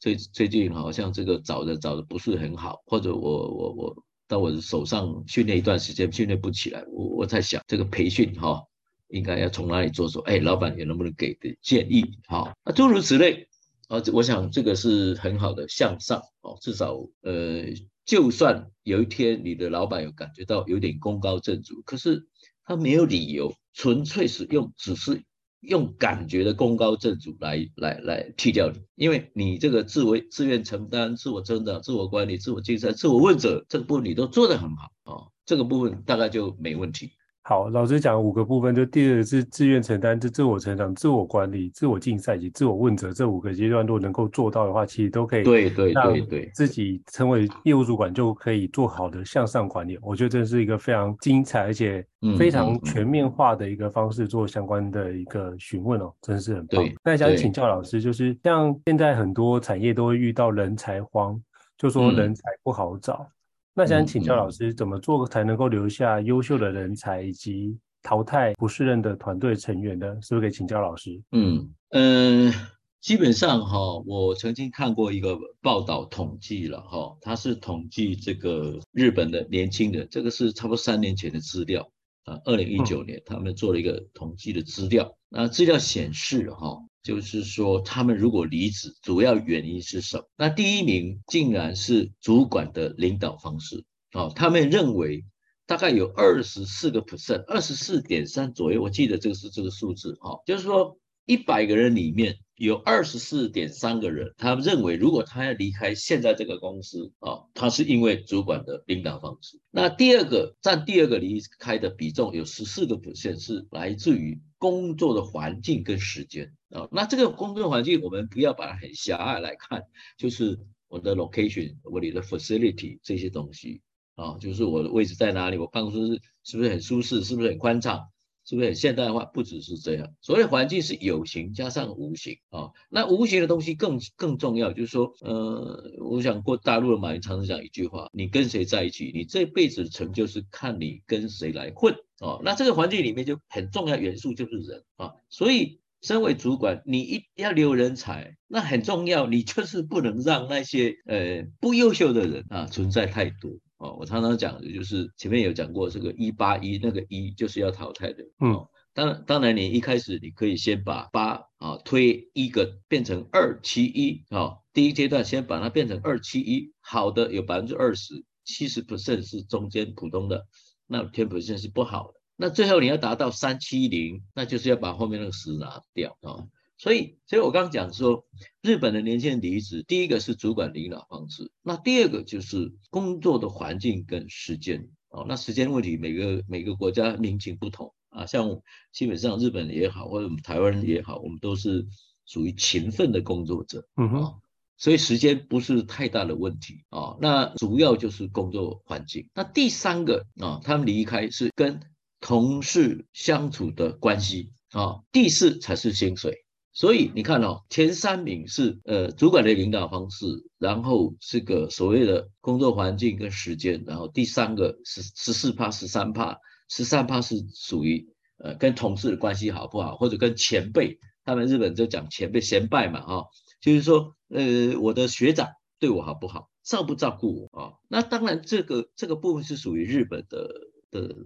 [0.00, 8.64] 最最近好像这个找的找的不是很好，或者我我我到我手上训练一段时间训练不起来，我我在想这个培训哈、
[9.08, 10.20] 应该要从哪里着手？
[10.20, 12.18] 哎，老板也能不能给的建议？
[12.26, 13.46] 好、哦，那诸如此类。
[13.88, 17.66] 啊，我想这个是很好的向上哦，至少呃，
[18.06, 22.26] 就算有一天你的老板有感觉到有点功高震主，可是
[22.64, 25.22] 他没有理由，纯粹是用只是
[25.62, 37.12] 用感觉的功高震主来来来替掉你，因为你这个自为自愿承担、自我增长、自我管理、自我竞赛、自我问责这个部分你都做得很好啊、这个部分大概就没问题。
[37.44, 49.98] 好，老师讲五个部分，就第二个是自愿承担，就自我成长、自我管理、自我竞赛以及自我问责这五个阶段，如果能够做到的话，其实都可以对对对对，自己成为业务主管就可以做好的向上管理。
[50.02, 52.06] 我觉得这是一个非常精彩而且
[52.38, 56.84] 非常全面化的一个方式做相关的一个询问哦，真是很棒。
[57.02, 61.42] 那想请教老师，就是像现在很多产业都会遇到人才荒，
[61.76, 63.14] 就说人才不好找。
[63.14, 63.26] 嗯
[63.74, 70.06] 那想请教老师，怎么做才能够留下优秀的人才，以及淘汰不适任的团队成员呢？
[70.20, 71.22] 是不是可以请教老师？
[71.32, 72.54] 嗯嗯、呃，
[73.00, 81.90] 基本上哈，我曾经看过一个报道统计了哈，它是统计这个日本的年轻人，这个是差不多三年前的资料
[82.24, 86.76] 啊，二零一九年他们做了一个统计的资料，那资料显示哈。
[87.02, 90.24] 就是说，他们如果离职，主要原因是什么？
[90.36, 93.84] 那第一名竟然是主管的领导方式。
[94.12, 95.24] 哦，他们认为
[95.66, 100.16] 大概有二十四个 percent，二十四点三左右，我记得这个是这个数字。
[100.20, 109.58] 哦，就是说一百个人里面有二十四点三个人，他们认为如果他要离开现在这个公司，啊，他是因为主管的领导方式。
[109.70, 116.54] 那第二个占第二个离开的比重有十四个 percent，是来自于工作的环境跟时间。
[116.70, 119.82] 啊，那这个工作环境，我们不要把它很狭隘来看，
[120.16, 123.82] 就是我的 location，我里的 facility 这些东西
[124.14, 128.00] 啊，就是我的位置在哪里，我办公室是不是很舒适，是不是很宽敞，
[128.46, 129.26] 是不是很现代化？
[129.26, 132.70] 不只是这样，所谓环境是有形加上无形啊。
[132.88, 142.40] 那无形的东西更更重要，就是说，呃，我想过大陆的马云常常讲一句话：你跟谁在一起，你这辈子成就是看你跟谁来混啊。
[142.42, 145.82] 那这个环境里面就很重要元素就是人啊，所以。
[146.04, 153.96] 身为主管，你一要留人才，那很重要，你就是不能让那些呃不优秀的人啊存在太多哦。
[154.00, 158.24] 我常常讲的就是前面有讲过这个一八一，那个一就是要淘汰的。
[158.40, 170.48] 嗯，当当然你一开始你可以先把八啊推一个变成二七一啊，第一阶段先把它变成二七一，好的有百分之二十，七十 percent 是中间普通的，
[170.86, 172.20] 那 ten percent 是不好的。
[172.36, 176.48] 那最后你要达到三七零，那就是要把后面那个十拿掉啊。
[176.78, 178.26] 所以，所以我刚刚讲说，
[178.60, 185.24] 日本的年轻人离职，第一个是主管领导方式，那第二个就是工作的环境跟时间哦。
[185.28, 188.26] 那时间问题，每个每个国家民情不同啊。
[188.26, 191.86] 像基本上日本也好，或者我们台湾人也好，我们都是
[192.26, 194.40] 属于勤奋的工作者，嗯哼，
[194.76, 197.16] 所以时间不是太大的问题啊。
[197.20, 199.28] 那主要就是工作环境。
[199.34, 201.80] 那第三个啊，他们离开是跟
[202.20, 206.44] 同事相处的关系啊，第四才是薪水。
[206.74, 210.24] 所以你看哦，前三名是呃主管的领导方式，
[210.58, 216.38] 然后是个所谓的工作环境跟时间，然后第三个十十四趴、十三趴，
[216.70, 218.08] 十三趴是属于
[218.38, 223.26] 呃跟同事的关系好不好，或者跟前辈，他们日本就讲前辈先拜嘛哈，
[223.62, 225.48] 就是说呃我的学长
[225.78, 227.72] 对我好不好，照不照顾我啊？
[227.88, 230.50] 那当然这个这个部分是属于日本的
[230.90, 231.16] 的。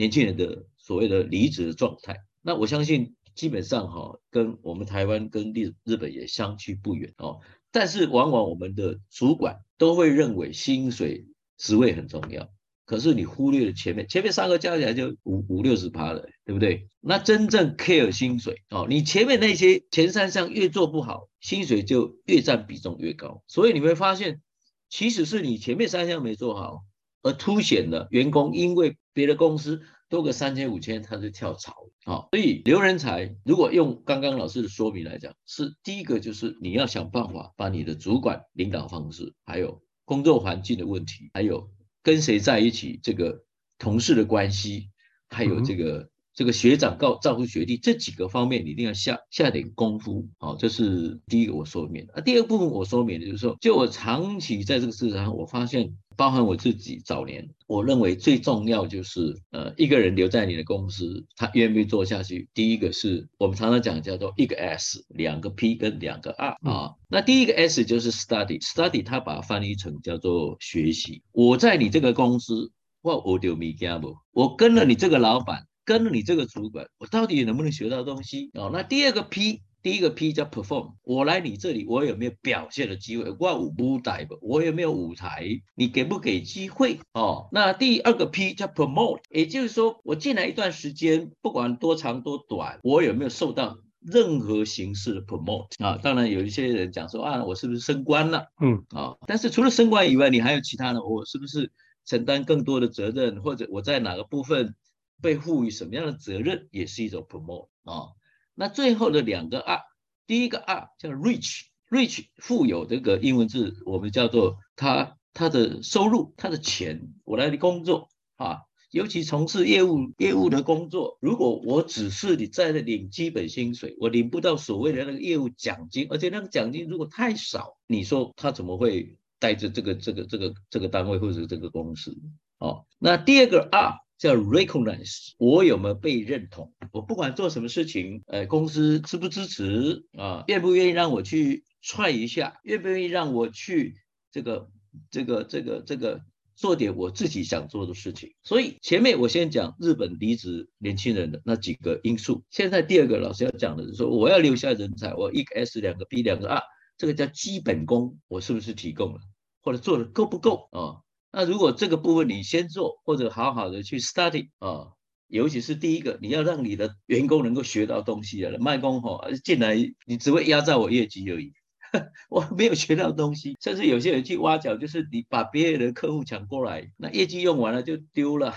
[0.00, 7.40] 年轻人的所谓的离职的状态，那我相信基本上哈，跟我们台湾跟日日本也相去不远哦。
[7.72, 12.48] 但是往往我们的主管都会认为薪水职位很重要，
[12.88, 16.88] 可是你忽略了前面，前面三个加起来就五五六十趴了，对不对？
[17.00, 23.42] 那真正 care 薪水哦，你前面那些前三项越做不好，薪水就越占比重越高。
[23.46, 24.40] 所以你会发现，
[24.88, 26.80] 其实是你前面三项没做好。
[27.22, 31.74] 而凸显了员工因为别的公司多个三千五千，他就跳槽
[32.04, 32.24] 啊。
[32.30, 41.68] 所以留人才，如果用刚刚老师的说明来讲，是第一个就是你要想办法把你的主管领导方式，还有工作环境的问题，还有
[42.08, 43.44] 跟谁在一起这个
[43.78, 44.88] 同事的关系，
[45.28, 46.08] 还有这个。
[46.38, 50.28] 嗯这个学长告照顾学弟这几个方面，你一定要下下点功夫。
[50.38, 52.12] 好，这是第一个我说明的。
[52.12, 62.48] 啊，第二部分我说明的就是说，就我长期在这个市场上，我发现，包含我自己早年，我认为最重要就是，呃，一个人留在你的公司，他愿不愿意做下去。
[62.54, 66.94] 第一个是我们常常讲叫做一个 S，两个 P 跟两个 R 啊。
[67.08, 71.20] 那第一个 S 就是 Study，Study 他把它翻译成叫做学习。
[71.32, 72.70] 我在你这个公司，
[73.02, 74.14] 我我丢米加不？
[74.30, 75.64] 我跟了你这个老板。
[75.88, 78.68] 跟了你这个主管，我到底能不能学到东西哦？
[78.70, 83.34] 那第二个 P，第一个 P 叫 perform，我来你这里，我有没有表现的机会？
[83.38, 84.36] 我有舞台不？
[84.42, 85.46] 我有没有舞台？
[85.74, 87.00] 你给不给机会？
[87.14, 95.98] 哦，那第二个 P 叫 promote，也就是说，我进来一段时间，不管多长多短，我有没有受到任何形式的 promote 啊？
[96.02, 98.44] 当然有一些人讲说啊，我是不是升官了？
[98.60, 101.72] 嗯啊，但是除了升官以外，你还有其他的，我是不是
[102.04, 104.74] 承担更多的责任，或者我在哪个部分？
[105.20, 108.14] 被赋予什么样的责任，也是一种 promote 啊。
[108.54, 109.82] 那最后的两个 R，
[110.26, 132.16] 第一个 R 叫 rich，rich 富有这个英文字，我们叫做他他的收入，他的钱，我来工作啊，尤其从事业务业务的工作，如果我只是你在那领基本薪水，我领不到所谓的那个业务奖金，而且那个奖金如果太少，你说他怎么会带着这个这个这个这个单位或者这个公司？
[132.58, 134.00] 哦，那第二个 R。
[134.18, 136.72] 叫 recognize，我有没有被认同？
[136.92, 140.42] 我不管做什么事情，呃，公司支不支持啊？
[140.48, 142.58] 愿不愿意让我去 try 一下？
[142.64, 143.94] 愿不愿意让我去
[144.32, 144.68] 这个、
[145.10, 146.20] 这个、这个、这个
[146.56, 148.34] 做点我自己想做的事情？
[148.42, 152.42] 所以前面我先讲日本离职年轻人的那几个因素。
[152.50, 156.62] 现在第二个老师要讲的是说，我要留下人才，我一个 S 两个 B 两个 R，
[156.96, 159.20] 这个叫基本功，我是不是提供了，
[159.62, 161.06] 或者做的够不够啊？
[161.38, 164.88] 那如果这个部分你先做，或者好好的去 study 啊，
[165.28, 168.58] 尤其是第一个，你要让你的员工能够学到东西了。
[168.58, 171.52] 卖工吼进来，你只会压榨我业绩而已，
[172.28, 173.56] 我没有学到东西。
[173.60, 178.52] 甚至有些人去挖角，就是你把别人的客户抢过来，那业绩用完了就丢了，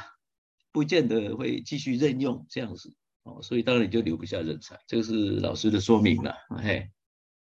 [0.71, 3.43] 不见得会继续任用这样子哦。
[3.43, 6.89] 所以当然你就留不下人才，这个是老师的说明了，嘿。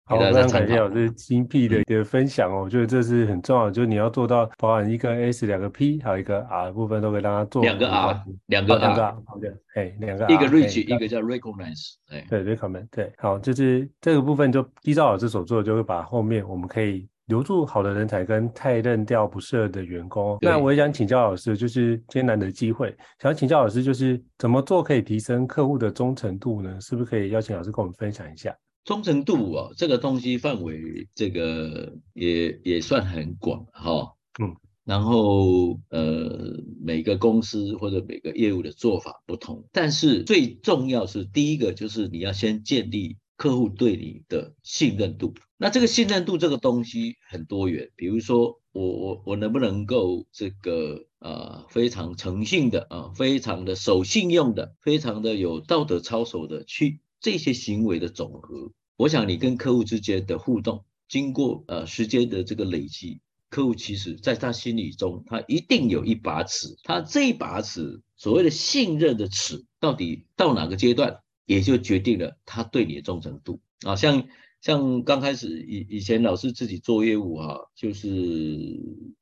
[0.06, 11.20] 好，非常感谢老师精辟的一个分享哦，我觉得这是很重要的，就是你要做到包含一个 S 两个 P 还有一个 R 部分都可以让他做两个 R 两个 R 好的，哎两个 R 一个 Reach 一个叫
[11.20, 20.36] Recognize 哎对 recommend，对好，就是这个部分就依照老师所做的，就会把后面我们可以留住好的人才跟太任调不适的员工。
[20.42, 26.78] 那我也想请教老师，就是艰难的机会，想请教老师就是怎么做可以提升客户的忠诚度呢？
[26.78, 28.54] 是不是可以邀请老师跟我们分享一下？
[28.84, 34.54] 忠诚度啊，这个东西范围这个也也算很广哈，嗯，
[34.84, 45.32] 然后呃每个公司或者每个业务的做法不同，但是最重要是第一个就是你要先建立客户对你的信任度。
[45.56, 57.00] 那这个信任度这个东西很多元，比如说我我我能不能够这个呃非常诚信的啊，非常的守信用的，非常的有道德操守的去。
[57.24, 63.18] 这些行为的总和，我想你跟客户之间的互动，经过呃时间的这个累积，
[63.48, 74.28] 客户其实在他心里中，他一定有一把尺，他这一把尺所谓的信任的尺，到底到哪个阶段，也就决定了他对你的忠诚度啊，像。
[74.64, 78.08] 像刚开始以以前老师自己做业务哈、啊，就是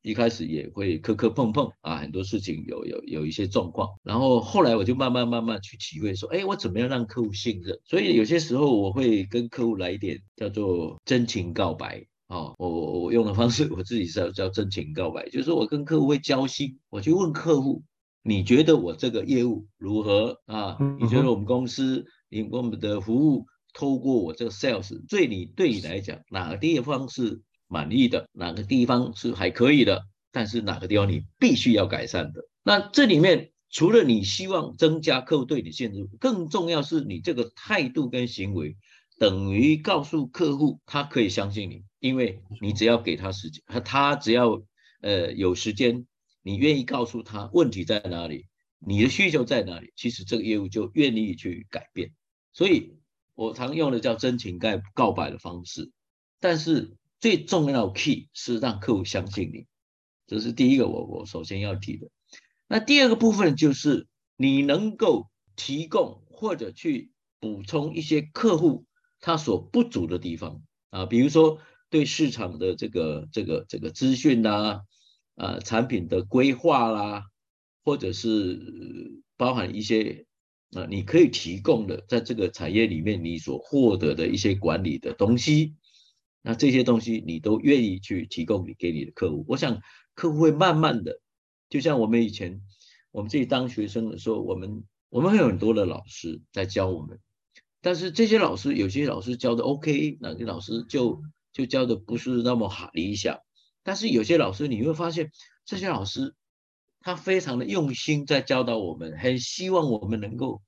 [0.00, 7.76] 一开始也会磕磕碰碰啊，很多事情有有有一些状况，然后后来我就慢慢慢慢去体会说，哎，我怎么样让客户信任？
[7.84, 17.82] 所以有些时候我会跟客户来一点叫做真情告白啊，我我我用的方式我自己是要叫真情告白，就是我跟客户会交心，我去问客户，
[18.22, 20.78] 你觉得我这个业务如何啊？
[21.00, 23.44] 你觉得我们公司你我们的服务？
[23.72, 32.46] 透过我这个 sales，对你对你来讲，哪个地方是满意的，哪个地方是还可以的，但是哪个地方你必须要改善的。
[32.62, 38.76] 那这里面除了你希望增加客户对你信任，更重要是你这个态度跟行为，
[39.18, 44.62] 等于告诉客户他可以相信你，因为你只要给他时间，他只要
[45.00, 46.06] 呃有时间，
[46.42, 48.46] 你愿意告诉他问题在哪里，
[48.78, 52.12] 你的需求在哪里，其实这个业务就愿意去改变。
[52.52, 52.98] 所以。
[53.34, 55.90] 我常用的叫真情告告白的方式，
[56.40, 59.66] 但是最重要的 key 是让客户相信你，
[60.26, 62.08] 这是第一个我我首先要提的。
[62.68, 64.06] 那第二个部分就是
[64.36, 68.86] 你能够提供或者去补充一些客户
[69.20, 71.58] 他所不足的地方啊，比如说
[71.90, 74.82] 对市场的这个这个这个资讯啦，
[75.36, 77.24] 啊，产品的规划啦，
[77.84, 80.26] 或者是包含一些
[80.72, 85.74] 啊，你可以提供的在这个产业里面你所获得的一些管理的东西，
[86.42, 89.80] 那这些东西你都愿意去提供你给你的客户，我想
[90.14, 91.20] 客户会慢慢的，
[91.68, 92.60] 就像我们以前
[93.10, 94.84] 我们自己当学生的时候，我们。
[95.12, 97.20] 我们会有很多的老师在教我们，
[97.82, 101.20] 但是这些老师有些老师教的 OK，哪些老师就
[101.52, 103.40] 就教的不是那么好理想。
[103.82, 105.30] 但是有些老师你会发现，
[105.66, 106.34] 这些老师
[107.02, 110.62] 他非常的用心在教导我们，很希望我们能够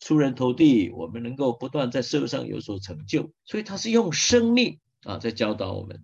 [0.00, 3.32] 出人头地，我们能够不断在社会上有所成就。
[3.44, 6.02] 所以他是用生命啊在教导我们，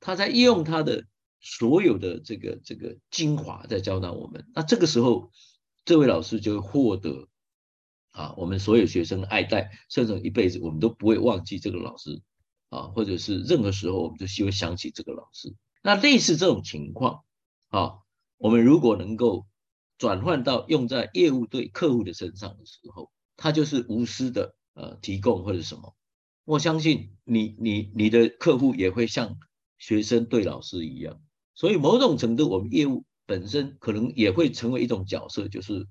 [0.00, 1.06] 他在用他的
[1.40, 4.46] 所有的这个这个精华在教导我们。
[4.54, 5.30] 那这个时候。
[5.84, 7.26] 这位老师就会获得
[8.12, 12.22] 啊，我们所有学生爱戴，甚至一辈子我们都不会忘记这个老师
[12.68, 15.52] 啊，或者是任何时候我们就希望想起这个老师。
[15.82, 17.24] 那类似这种情况
[17.70, 17.94] 啊，
[18.42, 19.46] 我们如果能够
[19.98, 25.94] 转换到用在业务对客户的身上的时候，他就是无私的呃提供或者什么，
[26.44, 29.38] 我相信你你你的客户也会像
[29.78, 31.20] 学生对老师一样，
[31.54, 33.04] 所以某种程度我们业务。
[33.24, 35.86] 本身可能也会成为一种角色，就是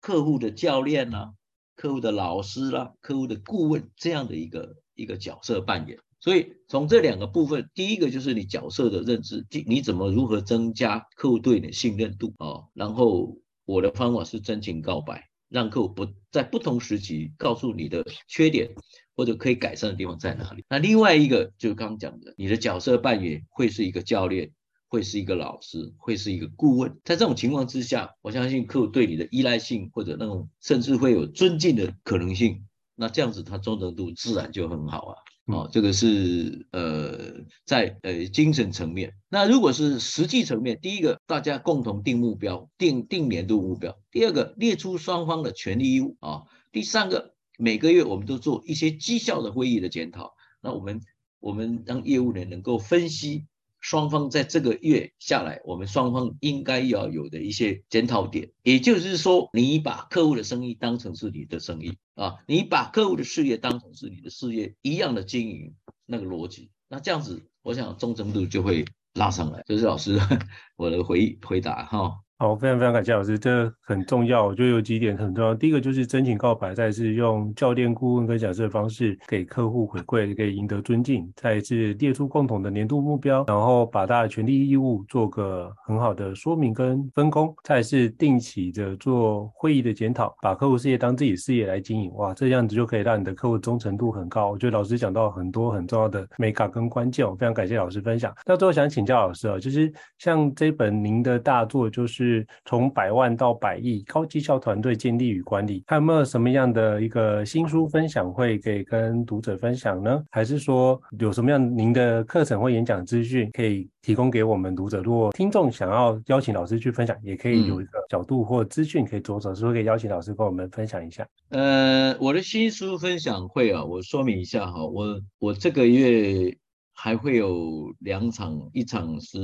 [0.00, 1.34] 客户的教练啦、
[1.76, 6.00] 客户的老师啦、客户的顾问这样的一个一个角色扮演。
[6.20, 12.68] 所以从这两个部分，第一个就是你角色的认知，你怎么如何增加客户对你的信任度啊？
[12.74, 18.70] 然后我的方法是真情告白，让客户不在不同时期告诉你的缺点
[19.16, 20.64] 或者可以改善的地方在哪里。
[20.68, 24.52] 那另外一个就是刚刚讲的，你的角色扮演会是一个教练。
[24.92, 32.66] 会是一个老师，会是一个顾问，在这种情况之下，我相信客户对你的依赖性或者那种甚至会有尊敬的可能性，
[32.96, 35.14] 那这样子他忠诚度自然就很好啊。
[35.52, 39.14] 哦，这个是呃在呃精神层面。
[39.28, 50.34] 那如果是实际层面，第一个大家共同定目标，定定年度目标；第二个列出双方的权利义务啊；第三个每个月我们都做一些绩效的会议的检讨。
[50.60, 51.00] 那我们
[51.40, 53.46] 我们让业务人能够分析。
[53.80, 65.74] 双方在这个月下来，我们双方应该要有的一些检讨点，也就是说，你把客户的生意当成是你的生意啊，你把客户的事业当成是你的事业一样的经营，
[66.06, 69.64] 那个逻辑，那这样子，我想忠诚度就会拉上来。
[69.66, 70.20] 这是老师
[70.76, 72.20] 我的回回答哈。
[72.40, 74.46] 好，非常非常感谢老师，这很重要。
[74.46, 75.54] 我觉得有几点很重要。
[75.54, 81.30] 第一个就是真情告白，再是用教练、顾问跟讲师的方式给客户回馈，可以赢得尊敬。
[81.36, 87.54] 再是列出共同的年度目标，然后把大家的权利义务做个很好的说明跟分工。
[87.62, 92.10] 再是定期的做会议的检讨，把客户事业当自己事业来经营。
[92.14, 94.50] 哇，这样子就可以让你的客户忠诚度很高。
[94.50, 98.34] 我觉得老师讲到很多很重要的眉角跟关键，我非常感谢老师分享。
[98.46, 102.29] 那最后想请教老师啊，就是像这本您的大作，就是。
[102.30, 110.22] 是从百万到百亿高绩效团队建立与管理，还有没有什么样的一个新书分享会给跟读者分享呢？
[110.30, 115.02] 还是说有什么样您的课程或演讲资讯可以提供给我们读者？
[115.02, 121.26] 如果听众想要邀请老师去分享，也可以有一个角度或资讯可以着手，是不是可以邀请老师跟我们分享一下？
[121.48, 126.56] 呃，我的新书分享会啊，我说明一下哈，我我这个月
[126.94, 129.38] 还会有两场，一场是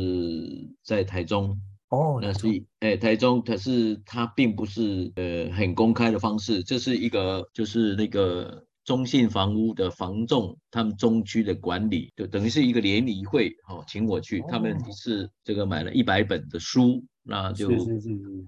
[0.84, 1.58] 在台中。
[1.88, 17.68] 哦，那所以哎，台中，可是它并不是呃很公开的方式，这是一个就是那个中信房屋的房仲，他们中区的管理，就等于是一个联谊会，哦，请我去，他们一次这个买了一百本的书，那就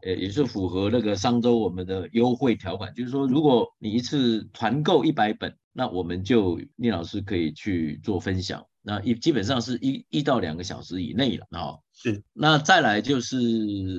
[0.03, 8.65] 呃也是符合那个商周我们的优惠条款，就是说如果你一次团购一百本，那我们就聂老师可以去做分享。
[8.83, 12.23] 那一基本上是一一到两个小时以内了啊，是。
[12.33, 13.37] 那再来就是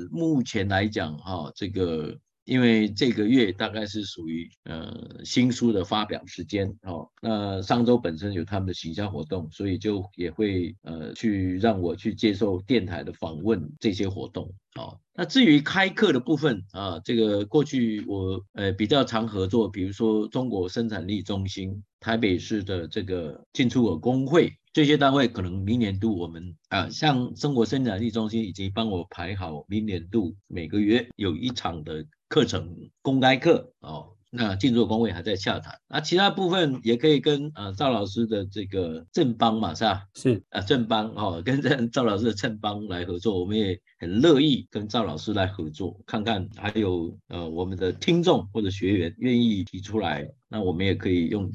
[0.09, 14.97] 目前来讲哈，这个因为这个月大概是属于呃新书的发表时间哦，那上周本身有他们的行销活动，所以就也会呃去让我去接受电台的访问这些活动哦。
[15.13, 24.53] 那至于开课的部分啊，这个过去我呃比较常合作，比如说中国生产力中心、台北市的这个进出口工会。
[24.79, 40.03] 这些单位可能明年度我们啊，像中国生产力中心已经帮我排好明年度每个月有一场的课程公开课哦，那进驻工会还在洽谈，那其他部分也可以跟呃赵老师的这个正邦嘛，是吧？
[40.15, 51.51] 是啊，正邦哦，跟这赵老师的正邦来合作，我们也很乐意跟赵老师来合作，看看还有呃我们的听众或者学员愿意提出来，那我们也可以用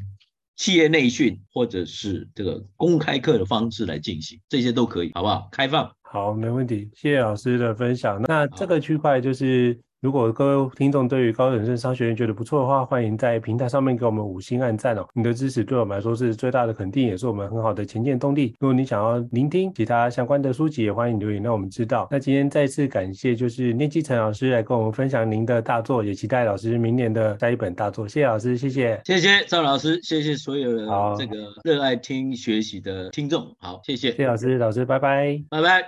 [0.57, 5.49] 企业内训或者是这个公开课的方式来进行，这些都可以，好不好？
[5.53, 5.91] 开放。
[6.03, 8.21] 好，没问题，谢谢老师的分享。
[8.23, 9.79] 那这个区块就是。
[10.05, 15.09] 如果各位听众对于高效人生商学院觉得不错的话，欢迎在平台上面给我们五星按赞哦。
[15.15, 18.55] 你的支持对我们来说是最大的肯定，也是我们很好的前进动力。
[18.61, 22.07] 如果你想要聆听其他相关的书籍，也欢迎留言让我们知道。
[22.11, 28.07] 那今天再次感谢就是聂基成老师来跟我们分享您的大作，也期待老师明年的下一本大作。
[28.07, 30.87] 谢谢老师，谢谢，谢谢赵老师，谢谢所有的
[31.17, 31.35] 这个
[31.65, 33.57] 热爱听学习的听众。
[33.59, 35.83] 好，谢谢，谢谢老师，老师拜拜，拜拜。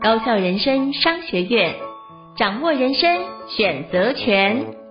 [0.00, 1.91] 高效人生商学院。
[2.34, 4.81] 掌握人生选择权。